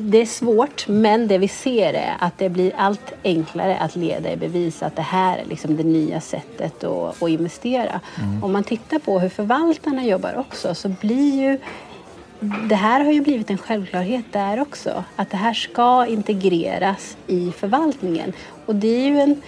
det 0.02 0.18
är 0.18 0.26
svårt, 0.26 0.88
men 0.88 1.28
det 1.28 1.38
vi 1.38 1.48
ser 1.48 1.94
är 1.94 2.16
att 2.18 2.38
det 2.38 2.48
blir 2.48 2.72
allt 2.76 3.12
enklare 3.24 3.76
att 3.76 3.96
leda 3.96 4.32
i 4.32 4.36
bevis 4.36 4.82
att 4.82 4.96
det 4.96 5.02
här 5.02 5.38
är 5.38 5.44
liksom 5.44 5.76
det 5.76 5.82
nya 5.82 6.20
sättet 6.20 6.84
att, 6.84 7.22
att 7.22 7.28
investera. 7.28 8.00
Mm. 8.18 8.44
Om 8.44 8.52
man 8.52 8.64
tittar 8.64 8.98
på 8.98 9.18
hur 9.18 9.28
förvaltarna 9.28 10.04
jobbar 10.04 10.36
också 10.36 10.74
så 10.74 10.88
blir 10.88 11.42
ju 11.42 11.58
det 12.42 12.74
här 12.74 13.04
har 13.04 13.12
ju 13.12 13.20
blivit 13.20 13.50
en 13.50 13.58
självklarhet 13.58 14.24
där 14.30 14.60
också. 14.60 15.04
Att 15.16 15.30
det 15.30 15.36
här 15.36 15.54
ska 15.54 16.06
integreras 16.06 17.16
i 17.26 17.52
förvaltningen. 17.52 18.32
Och 18.66 18.74
det 18.74 18.88
är 18.88 19.08
ju 19.08 19.20
en, 19.20 19.42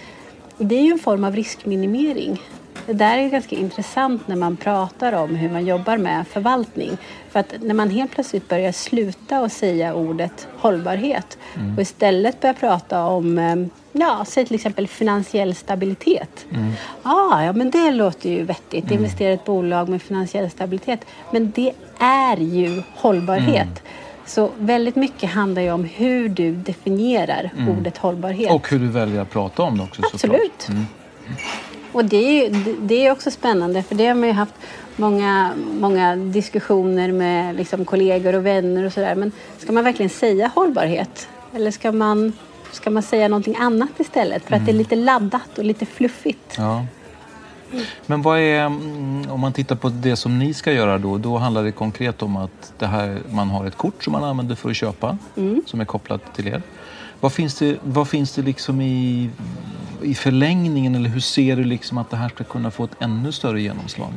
det 0.57 0.75
är 0.75 0.81
ju 0.81 0.91
en 0.91 0.99
form 0.99 1.23
av 1.23 1.35
riskminimering. 1.35 2.41
Det 2.85 2.93
där 2.93 3.17
är 3.17 3.29
ganska 3.29 3.55
intressant 3.55 4.27
när 4.27 4.35
man 4.35 4.57
pratar 4.57 5.13
om 5.13 5.35
hur 5.35 5.49
man 5.49 5.65
jobbar 5.65 5.97
med 5.97 6.27
förvaltning. 6.27 6.97
För 7.29 7.39
att 7.39 7.53
när 7.61 7.73
man 7.73 7.89
helt 7.89 8.11
plötsligt 8.11 8.49
börjar 8.49 8.71
sluta 8.71 9.37
att 9.37 9.53
säga 9.53 9.93
ordet 9.93 10.47
hållbarhet 10.57 11.37
mm. 11.55 11.75
och 11.75 11.81
istället 11.81 12.41
börjar 12.41 12.53
prata 12.53 13.05
om 13.05 13.37
eh, 13.37 13.55
Ja, 13.97 14.25
säg 14.27 14.45
till 14.45 14.55
exempel 14.55 14.87
finansiell 14.87 15.55
stabilitet. 15.55 16.45
Mm. 16.51 16.71
Ah, 17.03 17.43
ja, 17.43 17.53
men 17.53 17.71
det 17.71 17.91
låter 17.91 18.29
ju 18.29 18.43
vettigt. 18.43 18.83
Mm. 18.83 18.97
Investera 18.97 19.31
i 19.31 19.33
ett 19.33 19.45
bolag 19.45 19.89
med 19.89 20.01
finansiell 20.01 20.49
stabilitet. 20.49 21.05
Men 21.31 21.51
det 21.55 21.71
är 21.99 22.37
ju 22.37 22.83
hållbarhet. 22.95 23.67
Mm. 23.67 23.79
Så 24.25 24.51
väldigt 24.57 24.95
mycket 24.95 25.29
handlar 25.29 25.61
ju 25.61 25.71
om 25.71 25.83
hur 25.83 26.29
du 26.29 26.51
definierar 26.51 27.51
mm. 27.57 27.77
ordet 27.77 27.97
hållbarhet. 27.97 28.51
Och 28.51 28.69
hur 28.69 28.79
du 28.79 28.87
väljer 28.87 29.21
att 29.21 29.31
prata 29.31 29.63
om 29.63 29.77
det 29.77 29.83
också 29.83 30.01
Absolut. 30.13 30.67
Mm. 30.69 30.85
Och 31.91 32.05
det 32.05 32.17
är, 32.17 32.43
ju, 32.43 32.75
det 32.81 33.05
är 33.05 33.11
också 33.11 33.31
spännande 33.31 33.83
för 33.83 33.95
det 33.95 34.07
har 34.07 34.15
man 34.15 34.27
ju 34.27 34.33
haft 34.33 34.53
många, 34.95 35.53
många 35.79 36.15
diskussioner 36.15 37.11
med 37.11 37.55
liksom 37.55 37.85
kollegor 37.85 38.35
och 38.35 38.45
vänner 38.45 38.85
och 38.85 38.93
sådär. 38.93 39.15
Men 39.15 39.31
ska 39.57 39.71
man 39.71 39.83
verkligen 39.83 40.09
säga 40.09 40.51
hållbarhet? 40.55 41.27
Eller 41.53 41.71
ska 41.71 41.91
man 41.91 42.33
ska 42.71 42.89
man 42.89 43.03
säga 43.03 43.27
någonting 43.27 43.55
annat 43.59 43.99
istället 43.99 44.43
för 44.43 44.55
att 44.55 44.65
det 44.65 44.71
är 44.71 44.73
mm. 44.73 44.77
lite 44.77 44.95
laddat 44.95 45.57
och 45.57 45.63
lite 45.63 45.85
fluffigt. 45.85 46.55
Ja. 46.57 46.85
Men 48.05 48.21
vad 48.21 48.39
är, 48.39 48.65
mm, 48.65 49.31
om 49.31 49.39
man 49.39 49.53
tittar 49.53 49.75
på 49.75 49.89
det 49.89 50.15
som 50.15 50.39
ni 50.39 50.53
ska 50.53 50.71
göra 50.71 50.97
då, 50.97 51.17
då 51.17 51.37
handlar 51.37 51.63
det 51.63 51.71
konkret 51.71 52.21
om 52.21 52.35
att 52.37 52.73
det 52.77 52.87
här, 52.87 53.19
man 53.29 53.49
har 53.49 53.65
ett 53.65 53.77
kort 53.77 54.03
som 54.03 54.13
man 54.13 54.23
använder 54.23 54.55
för 54.55 54.69
att 54.69 54.75
köpa, 54.75 55.17
mm. 55.37 55.63
som 55.65 55.81
är 55.81 55.85
kopplat 55.85 56.35
till 56.35 56.47
er. 56.47 56.61
Vad 57.19 57.33
finns 57.33 57.55
det, 57.55 57.77
vad 57.83 58.07
finns 58.07 58.31
det 58.31 58.41
liksom 58.41 58.81
i, 58.81 59.29
i 60.01 60.15
förlängningen 60.15 60.95
eller 60.95 61.09
hur 61.09 61.19
ser 61.19 61.55
du 61.55 61.63
liksom 61.63 61.97
att 61.97 62.09
det 62.09 62.17
här 62.17 62.29
ska 62.29 62.43
kunna 62.43 62.71
få 62.71 62.83
ett 62.83 62.95
ännu 62.99 63.31
större 63.31 63.61
genomslag? 63.61 64.13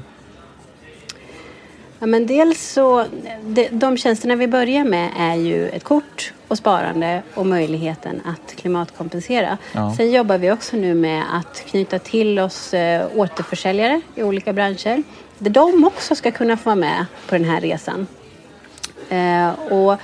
Ja, 2.00 2.06
men 2.06 2.26
dels 2.26 2.72
så, 2.72 3.04
de, 3.42 3.68
de 3.68 3.96
tjänsterna 3.96 4.36
vi 4.36 4.46
börjar 4.46 4.84
med 4.84 5.10
är 5.18 5.34
ju 5.34 5.68
ett 5.68 5.84
kort 5.84 6.32
och 6.48 6.58
sparande 6.58 7.22
och 7.34 7.46
möjligheten 7.46 8.22
att 8.24 8.56
klimatkompensera. 8.56 9.58
Ja. 9.72 9.94
Sen 9.96 10.10
jobbar 10.10 10.38
vi 10.38 10.52
också 10.52 10.76
nu 10.76 10.94
med 10.94 11.24
att 11.32 11.64
knyta 11.66 11.98
till 11.98 12.38
oss 12.38 12.74
eh, 12.74 13.06
återförsäljare 13.14 14.00
i 14.14 14.22
olika 14.22 14.52
branscher 14.52 15.02
där 15.38 15.50
de 15.50 15.84
också 15.84 16.14
ska 16.14 16.30
kunna 16.30 16.56
få 16.56 16.64
vara 16.64 16.76
med 16.76 17.06
på 17.28 17.34
den 17.34 17.44
här 17.44 17.60
resan. 17.60 18.06
Eh, 19.08 19.50
och 19.72 19.96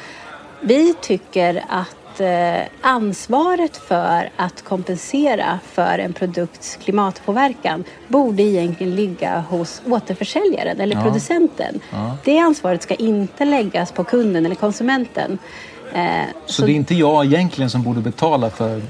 vi 0.60 0.94
tycker 0.94 1.64
att 1.68 1.96
eh, 2.21 2.62
ansvaret 2.80 3.76
för 3.76 4.30
att 4.37 4.64
kompensera 4.64 5.59
för 5.73 5.99
en 5.99 6.12
produkts 6.12 6.76
klimatpåverkan 6.76 7.85
borde 8.09 8.42
egentligen 8.42 8.94
ligga 8.94 9.40
hos 9.40 9.83
återförsäljaren 9.87 10.80
eller 10.80 10.97
ja. 10.97 11.02
producenten. 11.02 11.80
Ja. 11.92 12.16
Det 12.25 12.38
ansvaret 12.38 12.83
ska 12.83 12.94
inte 12.94 13.44
läggas 13.44 13.92
på 13.92 14.04
kunden 14.04 14.47
eller 14.47 14.54
konsumenten. 14.54 15.38
Eh, 15.94 16.02
så, 16.47 16.52
så, 16.52 16.66
det 16.66 16.73
är 16.73 16.76
inte 16.76 16.94
jag 16.94 17.25
egentligen 17.25 17.71
som 17.71 17.83
borde 17.83 18.00
betala 18.00 18.50
för 18.50 18.83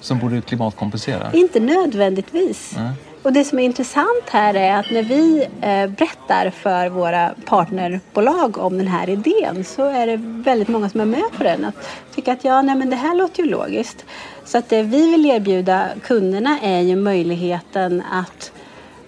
som 0.00 0.18
borde 0.18 0.40
klimatkompensera? 0.40 1.32
Inte 1.32 1.60
nödvändigtvis. 1.60 2.74
Nej. 2.76 2.92
Och 3.22 3.32
det 3.32 3.44
som 3.44 3.58
är 3.58 3.62
intressant 3.62 4.28
här 4.30 4.54
är 4.54 4.78
att 4.78 4.90
när 4.90 5.02
vi 5.02 5.48
eh, 5.60 5.86
berättar 5.86 6.50
för 6.50 6.88
våra 6.88 7.34
partnerbolag 7.44 8.58
om 8.58 8.78
den 8.78 8.86
här 8.86 9.10
idén 9.10 9.64
så 9.64 9.84
är 9.84 10.06
det 10.06 10.16
väldigt 10.22 10.68
många 10.68 10.88
som 10.88 11.00
är 11.00 11.04
med 11.04 11.24
på 11.36 11.44
den. 11.44 11.64
Att 11.64 11.88
tycka 12.14 12.32
att 12.32 12.44
ja, 12.44 12.62
nej, 12.62 12.74
men 12.74 12.90
det 12.90 12.96
här 12.96 13.14
låter 13.14 13.42
ju 13.42 13.48
logiskt. 13.48 14.04
Så 14.44 14.58
att 14.58 14.68
det 14.68 14.82
vi 14.82 15.10
vill 15.10 15.26
erbjuda 15.26 15.88
kunderna 16.02 16.58
är 16.62 16.80
ju 16.80 16.96
möjligheten 16.96 18.02
att, 18.12 18.52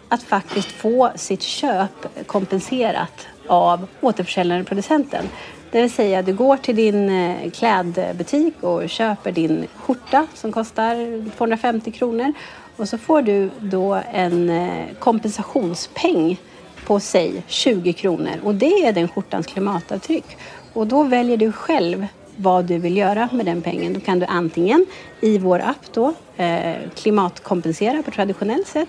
att 0.08 0.22
faktiskt 0.22 0.72
få 0.72 1.10
sitt 1.16 1.42
köp 1.42 2.26
kompenserat 2.26 3.26
av 3.46 3.86
återförsäljaren 4.00 4.64
producenten. 4.64 5.24
Det 5.70 5.80
vill 5.80 5.92
säga 5.92 6.22
du 6.22 6.34
går 6.34 6.56
till 6.56 6.76
din 6.76 7.08
eh, 7.08 7.50
klädbutik 7.50 8.54
och 8.60 8.88
köper 8.88 9.32
din 9.32 9.66
skjorta 9.76 10.26
som 10.34 10.52
kostar 10.52 10.94
250 11.36 11.90
kronor 11.90 12.32
och 12.76 12.88
så 12.88 12.98
får 12.98 13.22
du 13.22 13.50
då 13.60 14.02
en 14.12 14.50
eh, 14.50 14.86
kompensationspeng 14.98 16.40
på 16.86 17.00
sig 17.00 17.42
20 17.46 17.92
kronor 17.92 18.40
och 18.44 18.54
det 18.54 18.86
är 18.86 18.92
den 18.92 19.08
skjortans 19.08 19.46
klimatavtryck. 19.46 20.36
Och 20.72 20.86
då 20.86 21.02
väljer 21.02 21.36
du 21.36 21.52
själv 21.52 22.06
vad 22.36 22.64
du 22.64 22.78
vill 22.78 22.96
göra 22.96 23.28
med 23.32 23.46
den 23.46 23.62
pengen. 23.62 23.92
Då 23.92 24.00
kan 24.00 24.18
du 24.18 24.26
antingen 24.26 24.86
i 25.20 25.38
vår 25.38 25.60
app 25.60 25.92
då 25.92 26.14
eh, 26.36 26.74
klimatkompensera 26.94 28.02
på 28.02 28.10
traditionellt 28.10 28.66
sätt 28.66 28.88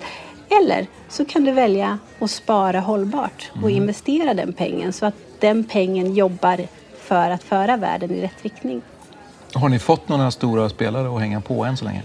eller 0.50 0.88
så 1.10 1.26
kan 1.26 1.44
du 1.44 1.52
välja 1.52 2.00
att 2.20 2.32
spara 2.32 2.80
hållbart 2.80 3.52
och 3.52 3.58
mm. 3.58 3.70
investera 3.70 4.34
den 4.34 4.54
pengen 4.54 4.94
så 4.94 5.06
att 5.06 5.16
den 5.40 5.64
pengen 5.64 6.14
jobbar 6.14 6.62
för 7.00 7.30
att 7.30 7.44
föra 7.44 7.78
världen 7.78 8.12
i 8.12 8.22
rätt 8.22 8.42
riktning. 8.42 8.82
Har 9.54 9.70
ni 9.70 9.80
fått 9.80 10.10
några 10.10 10.32
stora 10.32 10.70
spelare 10.70 11.16
att 11.16 11.22
hänga 11.22 11.42
på 11.42 11.66
än 11.66 11.78
så 11.78 11.86
länge? 11.86 12.04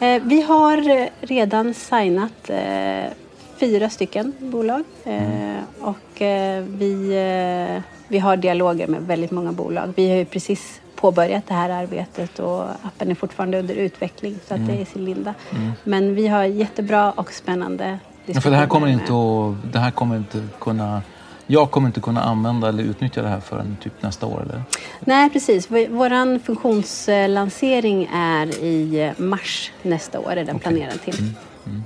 Eh, 0.00 0.22
vi 0.22 0.42
har 0.42 1.08
redan 1.26 1.74
signat 1.74 2.50
eh, 2.50 3.12
fyra 3.56 3.90
stycken 3.90 4.32
bolag 4.38 4.84
mm. 5.04 5.56
och 5.80 6.22
vi, 6.66 7.14
vi 8.08 8.18
har 8.18 8.36
dialoger 8.36 8.86
med 8.86 9.02
väldigt 9.02 9.30
många 9.30 9.52
bolag. 9.52 9.92
Vi 9.96 10.10
har 10.10 10.16
ju 10.16 10.24
precis 10.24 10.80
påbörjat 10.94 11.46
det 11.46 11.54
här 11.54 11.70
arbetet 11.70 12.38
och 12.38 12.62
appen 12.82 13.10
är 13.10 13.14
fortfarande 13.14 13.58
under 13.58 13.74
utveckling 13.74 14.38
så 14.48 14.54
att 14.54 14.60
mm. 14.60 14.68
det 14.68 14.78
är 14.78 14.82
i 14.82 14.84
sin 14.84 15.04
linda. 15.04 15.34
Mm. 15.50 15.72
Men 15.84 16.14
vi 16.14 16.28
har 16.28 16.44
jättebra 16.44 17.10
och 17.10 17.32
spännande 17.32 17.98
diskussioner. 18.26 18.40
För 18.40 18.50
det 18.50 18.56
här 18.56 18.66
kommer 18.66 18.86
inte 18.86 19.12
att, 19.12 19.72
det 19.72 19.78
här 19.78 19.90
kommer 19.90 20.16
inte 20.16 20.42
kunna 20.60 21.02
jag 21.46 21.70
kommer 21.70 21.88
inte 21.88 22.00
kunna 22.00 22.22
använda 22.22 22.68
eller 22.68 22.82
utnyttja 22.82 23.22
det 23.22 23.28
här 23.28 23.40
förrän 23.40 23.76
typ 23.82 24.02
nästa 24.02 24.26
år? 24.26 24.42
Eller? 24.42 24.62
Nej, 25.00 25.30
precis. 25.30 25.70
Vår 25.70 26.38
funktionslansering 26.38 28.08
är 28.14 28.46
i 28.46 29.12
mars 29.16 29.72
nästa 29.82 30.20
år, 30.20 30.30
är 30.30 30.36
den 30.36 30.56
okay. 30.56 30.58
planerad 30.58 31.02
till. 31.02 31.18
Mm. 31.18 31.34
Mm. 31.66 31.82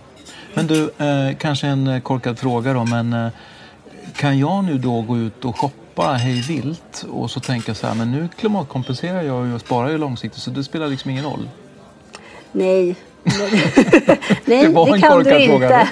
Men 0.55 0.67
du, 0.67 0.91
eh, 0.99 1.37
kanske 1.39 1.67
en 1.67 1.87
eh, 1.87 2.01
korkad 2.01 2.39
fråga 2.39 2.73
då, 2.73 2.85
men 2.85 3.13
eh, 3.13 3.29
kan 4.17 4.39
jag 4.39 4.65
nu 4.65 4.79
då 4.79 5.03
gå 5.03 5.19
ut 5.19 5.45
och 5.45 5.59
shoppa 5.59 6.13
hej 6.13 6.41
vilt 6.41 7.07
och 7.11 7.31
så 7.31 7.41
tänka 7.41 7.75
så 7.75 7.87
här, 7.87 7.95
men 7.95 8.13
nu 8.13 8.29
klimatkompenserar 8.39 9.23
jag 9.23 9.55
och 9.55 9.61
sparar 9.61 9.89
ju 9.89 9.99
långsiktigt 9.99 10.43
så 10.43 10.51
det 10.51 10.65
spelar 10.65 10.89
liksom 10.89 11.11
ingen 11.11 11.25
roll? 11.25 11.49
Nej, 12.53 12.97
Nej, 14.45 14.69
det, 14.69 14.93
det 14.93 15.01
kan 15.01 15.25
du 15.25 15.39
inte. 15.39 15.89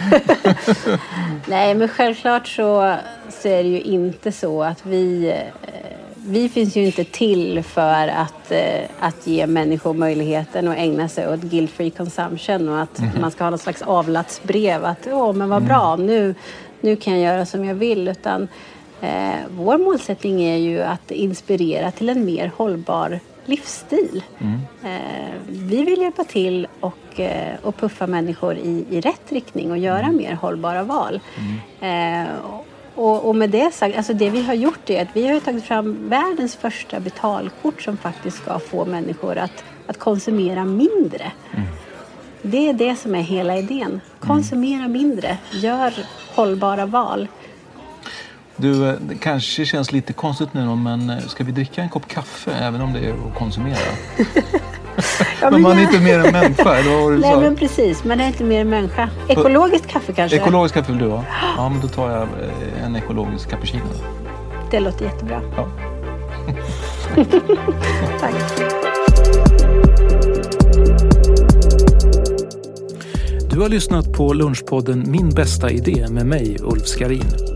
Nej, 1.46 1.74
men 1.74 1.88
självklart 1.88 2.48
så, 2.48 2.96
så 3.30 3.48
är 3.48 3.62
det 3.62 3.68
ju 3.68 3.80
inte 3.80 4.32
så 4.32 4.62
att 4.62 4.86
vi, 4.86 5.28
eh, 5.28 5.94
vi 6.16 6.48
finns 6.48 6.76
ju 6.76 6.86
inte 6.86 7.04
till 7.04 7.62
för 7.62 8.08
att, 8.08 8.52
eh, 8.52 8.84
att 9.00 9.26
ge 9.26 9.46
människor 9.46 9.94
möjligheten 9.94 10.68
att 10.68 10.76
ägna 10.76 11.08
sig 11.08 11.28
åt 11.28 11.40
guilt-free 11.40 11.90
consumption 11.90 12.68
och 12.68 12.80
att 12.80 12.98
mm. 12.98 13.10
man 13.20 13.30
ska 13.30 13.44
ha 13.44 13.50
något 13.50 13.60
slags 13.60 13.82
avlatsbrev 13.82 14.84
att 14.84 15.06
åh, 15.10 15.32
men 15.32 15.48
vad 15.48 15.62
bra, 15.62 15.94
mm. 15.94 16.06
nu, 16.06 16.34
nu 16.80 16.96
kan 16.96 17.20
jag 17.20 17.34
göra 17.34 17.46
som 17.46 17.64
jag 17.64 17.74
vill. 17.74 18.08
Utan 18.08 18.48
eh, 19.00 19.34
vår 19.50 19.78
målsättning 19.78 20.42
är 20.42 20.56
ju 20.56 20.82
att 20.82 21.10
inspirera 21.10 21.90
till 21.90 22.08
en 22.08 22.24
mer 22.24 22.52
hållbar 22.56 23.20
livsstil. 23.48 24.22
Mm. 24.38 24.60
Eh, 24.84 25.34
vi 25.48 25.84
vill 25.84 26.00
hjälpa 26.00 26.24
till 26.24 26.66
och, 26.80 27.20
eh, 27.20 27.54
och 27.62 27.76
puffa 27.76 28.06
människor 28.06 28.56
i, 28.56 28.86
i 28.90 29.00
rätt 29.00 29.32
riktning 29.32 29.70
och 29.70 29.78
göra 29.78 30.02
mm. 30.02 30.16
mer 30.16 30.34
hållbara 30.34 30.82
val. 30.82 31.20
Mm. 31.80 32.26
Eh, 32.26 32.28
och, 32.94 33.28
och, 33.28 33.36
med 33.36 33.50
det 33.50 33.74
sagt, 33.74 33.96
alltså 33.96 34.12
det 34.12 34.30
vi 34.30 34.42
har 34.42 34.54
gjort 34.54 34.90
är 34.90 35.02
att 35.02 35.08
vi 35.12 35.28
har 35.28 35.40
tagit 35.40 35.64
fram 35.64 36.08
världens 36.08 36.56
första 36.56 37.00
betalkort 37.00 37.82
som 37.82 37.96
faktiskt 37.96 38.36
ska 38.36 38.58
få 38.58 38.84
människor 38.84 39.38
att, 39.38 39.64
att 39.86 39.98
konsumera 39.98 40.64
mindre. 40.64 41.32
Mm. 41.52 41.66
Det 42.42 42.68
är 42.68 42.72
det 42.72 42.96
som 42.96 43.14
är 43.14 43.22
hela 43.22 43.56
idén. 43.56 44.00
Konsumera 44.20 44.88
mindre, 44.88 45.38
gör 45.50 45.92
hållbara 46.34 46.86
val. 46.86 47.28
Du, 48.56 48.88
eh, 48.88 48.94
det 49.00 49.14
kanske 49.14 49.64
känns 49.64 49.92
lite 49.92 50.12
konstigt 50.12 50.54
nu 50.54 50.76
men 50.76 51.10
eh, 51.10 51.18
ska 51.18 51.44
vi 51.44 51.52
dricka 51.52 51.82
en 51.82 51.88
kopp 51.88 52.08
kaffe 52.08 52.52
även 52.52 52.80
om 52.80 52.92
det 52.92 52.98
är 52.98 53.12
att 53.12 53.34
konsumera? 53.38 53.76
ja, 54.16 54.22
men, 55.40 55.52
men, 55.52 55.62
man 55.62 55.78
är 55.78 55.82
inte 55.82 56.00
mer 56.00 56.18
än 56.18 56.32
människa, 56.32 56.76
eller 56.76 56.90
vad 56.90 57.02
var 57.02 57.10
du 57.10 57.18
Nej, 57.20 57.36
men 57.36 57.56
precis. 57.56 58.04
Man 58.04 58.20
är 58.20 58.26
inte 58.26 58.44
mer 58.44 58.60
än 58.60 58.70
människa. 58.70 59.10
Ekologiskt 59.28 59.86
kaffe 59.86 60.12
kanske? 60.12 60.36
Ekologiskt 60.36 60.74
kaffe 60.74 60.92
vill 60.92 61.00
du 61.00 61.08
ha? 61.08 61.24
Ja, 61.56 61.68
men 61.68 61.80
då 61.80 61.88
tar 61.88 62.10
jag 62.10 62.22
eh, 62.22 62.84
en 62.84 62.96
ekologisk 62.96 63.50
cappuccino. 63.50 63.84
Det 64.70 64.80
låter 64.80 65.04
jättebra. 65.04 65.42
Ja. 65.56 65.68
Tack. 68.20 68.34
Du 73.50 73.60
har 73.60 73.68
lyssnat 73.68 74.12
på 74.12 74.32
Lunchpodden 74.32 75.04
Min 75.10 75.30
bästa 75.30 75.70
idé 75.70 76.06
med 76.10 76.26
mig, 76.26 76.56
Ulf 76.60 76.86
Skarin. 76.86 77.55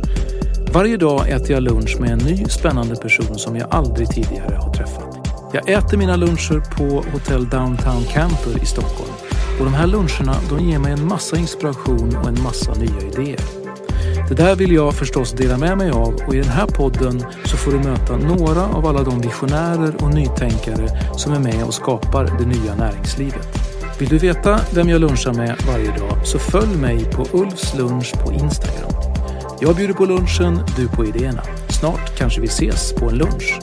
Varje 0.73 0.97
dag 0.97 1.29
äter 1.29 1.51
jag 1.51 1.63
lunch 1.63 1.97
med 2.01 2.11
en 2.11 2.19
ny 2.19 2.45
spännande 2.45 2.97
person 2.97 3.39
som 3.39 3.57
jag 3.57 3.69
aldrig 3.71 4.09
tidigare 4.09 4.55
har 4.55 4.73
träffat. 4.73 5.29
Jag 5.53 5.69
äter 5.69 5.99
mina 5.99 6.17
luncher 6.17 6.77
på 6.77 7.11
Hotel 7.13 7.49
Downtown 7.49 8.05
Camper 8.05 8.63
i 8.63 8.67
Stockholm. 8.67 9.11
Och 9.59 9.65
de 9.65 9.75
här 9.75 9.87
luncherna 9.87 10.37
de 10.51 10.71
ger 10.71 10.79
mig 10.79 10.93
en 10.93 11.09
massa 11.09 11.37
inspiration 11.37 12.17
och 12.17 12.29
en 12.29 12.43
massa 12.43 12.75
nya 12.75 13.01
idéer. 13.13 13.41
Det 14.29 14.35
där 14.35 14.57
vill 14.57 14.73
jag 14.73 14.95
förstås 14.95 15.33
dela 15.33 15.59
med 15.59 15.79
mig 15.79 15.91
av 15.91 16.15
och 16.27 16.35
i 16.35 16.39
den 16.39 16.49
här 16.49 16.67
podden 16.67 17.25
så 17.45 17.57
får 17.57 17.73
du 17.73 17.79
möta 17.79 18.17
några 18.17 18.63
av 18.63 18.87
alla 18.87 19.03
de 19.03 19.21
visionärer 19.21 19.95
och 20.03 20.15
nytänkare 20.15 20.89
som 21.17 21.33
är 21.33 21.41
med 21.41 21.65
och 21.65 21.75
skapar 21.75 22.25
det 22.39 22.47
nya 22.47 22.75
näringslivet. 22.75 23.49
Vill 23.99 24.09
du 24.09 24.19
veta 24.19 24.61
vem 24.75 24.89
jag 24.89 25.01
lunchar 25.01 25.33
med 25.33 25.57
varje 25.67 25.99
dag 25.99 26.27
så 26.27 26.39
följ 26.39 26.77
mig 26.77 27.05
på 27.05 27.27
Ulfs 27.33 27.75
lunch 27.75 28.15
på 28.25 28.33
Instagram. 28.33 29.00
Jag 29.63 29.77
bjuder 29.77 29.95
på 29.95 30.05
lunchen, 30.05 30.61
du 30.77 30.89
på 30.89 31.05
idéerna. 31.05 31.43
Snart 31.69 32.17
kanske 32.19 32.41
vi 32.41 32.47
ses 32.47 32.93
på 32.93 33.09
en 33.09 33.19
lunch. 33.19 33.59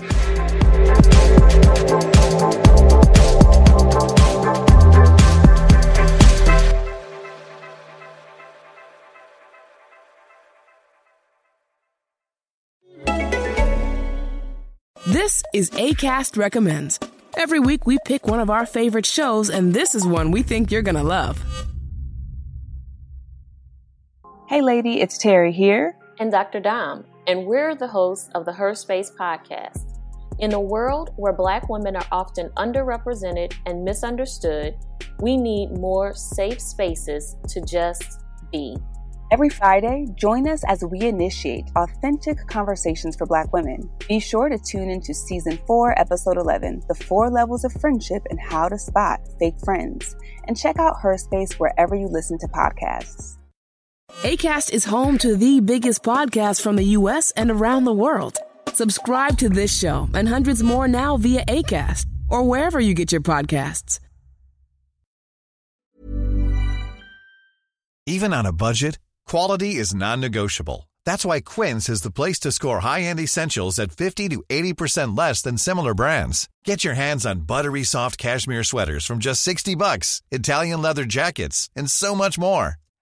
This 15.06 15.44
is 15.54 15.72
ACAST 15.72 16.38
Recommends. 16.38 17.00
Every 17.38 17.60
week 17.60 17.86
we 17.86 17.98
pick 18.06 18.27
one 18.27 18.39
of 18.39 18.50
our 18.50 18.66
favorite 18.66 19.06
shows, 19.06 19.50
and 19.50 19.74
this 19.74 19.96
is 19.96 20.06
one 20.06 20.32
we 20.32 20.44
think 20.44 20.72
you're 20.72 20.82
gonna 20.82 21.04
love. 21.04 21.38
Hey, 24.48 24.62
lady, 24.62 25.01
it's 25.01 25.18
Terry 25.18 25.51
here. 25.51 25.98
And 26.22 26.32
Dr. 26.32 26.62
Dom, 26.62 27.04
and 27.27 27.46
we're 27.46 27.75
the 27.75 27.89
hosts 27.89 28.30
of 28.34 28.46
the 28.46 28.54
Her 28.54 28.74
Space 28.74 29.12
podcast. 29.12 30.00
In 30.39 30.54
a 30.54 30.60
world 30.60 31.10
where 31.18 31.34
Black 31.34 31.68
women 31.68 31.98
are 31.98 32.08
often 32.13 32.48
underrepresented 32.51 33.54
and 33.65 33.84
misunderstood, 33.84 34.78
we 35.19 35.36
need 35.36 35.78
more 35.78 36.15
safe 36.15 36.62
spaces 36.62 37.36
to 37.50 37.60
just 37.60 38.22
be. 38.50 38.78
Every 39.34 39.50
Friday, 39.50 40.06
join 40.15 40.48
us 40.48 40.63
as 40.65 40.82
we 40.82 41.02
initiate 41.02 41.65
authentic 41.76 42.38
conversations 42.48 43.17
for 43.17 43.26
Black 43.26 43.52
women. 43.52 43.89
Be 44.08 44.22
sure 44.22 44.48
to 44.48 44.58
tune 44.58 44.89
into 44.89 45.13
Season 45.13 45.60
4, 45.67 46.00
Episode 46.00 46.38
11 46.38 46.84
The 46.88 46.95
Four 46.95 47.30
Levels 47.30 47.65
of 47.65 47.74
Friendship 47.74 48.26
and 48.30 48.39
How 48.39 48.69
to 48.69 48.80
Spot 48.80 49.19
Fake 49.39 49.60
Friends. 49.65 50.15
And 50.45 50.56
check 50.56 50.80
out 50.80 51.02
Her 51.02 51.17
Space 51.17 51.60
wherever 51.60 51.98
you 51.98 52.08
listen 52.08 52.38
to 52.38 52.48
podcasts. 52.48 53.37
ACAST 54.24 54.74
is 54.74 54.84
home 54.84 55.17
to 55.20 55.36
the 55.36 55.60
biggest 55.60 56.02
podcasts 56.02 56.60
from 56.60 56.76
the 56.76 56.98
U.S. 57.00 57.32
and 57.38 57.52
around 57.52 57.86
the 57.86 57.93
world. 57.93 58.39
Subscribe 58.74 59.38
to 59.38 59.48
this 59.48 59.72
show 59.78 60.10
and 60.13 60.28
hundreds 60.28 60.63
more 60.63 60.88
now 60.88 61.17
via 61.17 61.46
ACAST 61.46 62.06
or 62.28 62.43
wherever 62.43 62.80
you 62.80 62.93
get 62.93 63.12
your 63.12 63.22
podcasts. 63.22 64.00
Even 68.08 68.34
on 68.34 68.46
a 68.46 68.52
budget, 68.52 68.98
quality 69.28 69.76
is 69.76 69.93
non 69.93 70.20
negotiable. 70.20 70.89
That's 71.06 71.24
why 71.26 71.41
Quince 71.41 71.88
is 71.88 72.02
the 72.02 72.12
place 72.12 72.39
to 72.39 72.52
score 72.52 72.80
high 72.80 73.02
end 73.04 73.20
essentials 73.20 73.78
at 73.78 73.91
50 73.91 74.30
to 74.30 74.43
80% 74.50 75.17
less 75.17 75.41
than 75.41 75.58
similar 75.58 75.93
brands. 75.93 76.50
Get 76.65 76.84
your 76.84 76.96
hands 76.96 77.26
on 77.26 77.41
buttery 77.41 77.84
soft 77.84 78.17
cashmere 78.17 78.63
sweaters 78.63 79.06
from 79.06 79.20
just 79.20 79.43
60 79.43 79.76
bucks, 79.76 80.22
Italian 80.32 80.82
leather 80.82 81.06
jackets, 81.06 81.70
and 81.76 81.89
so 81.91 82.15
much 82.15 82.39
more. 82.39 82.78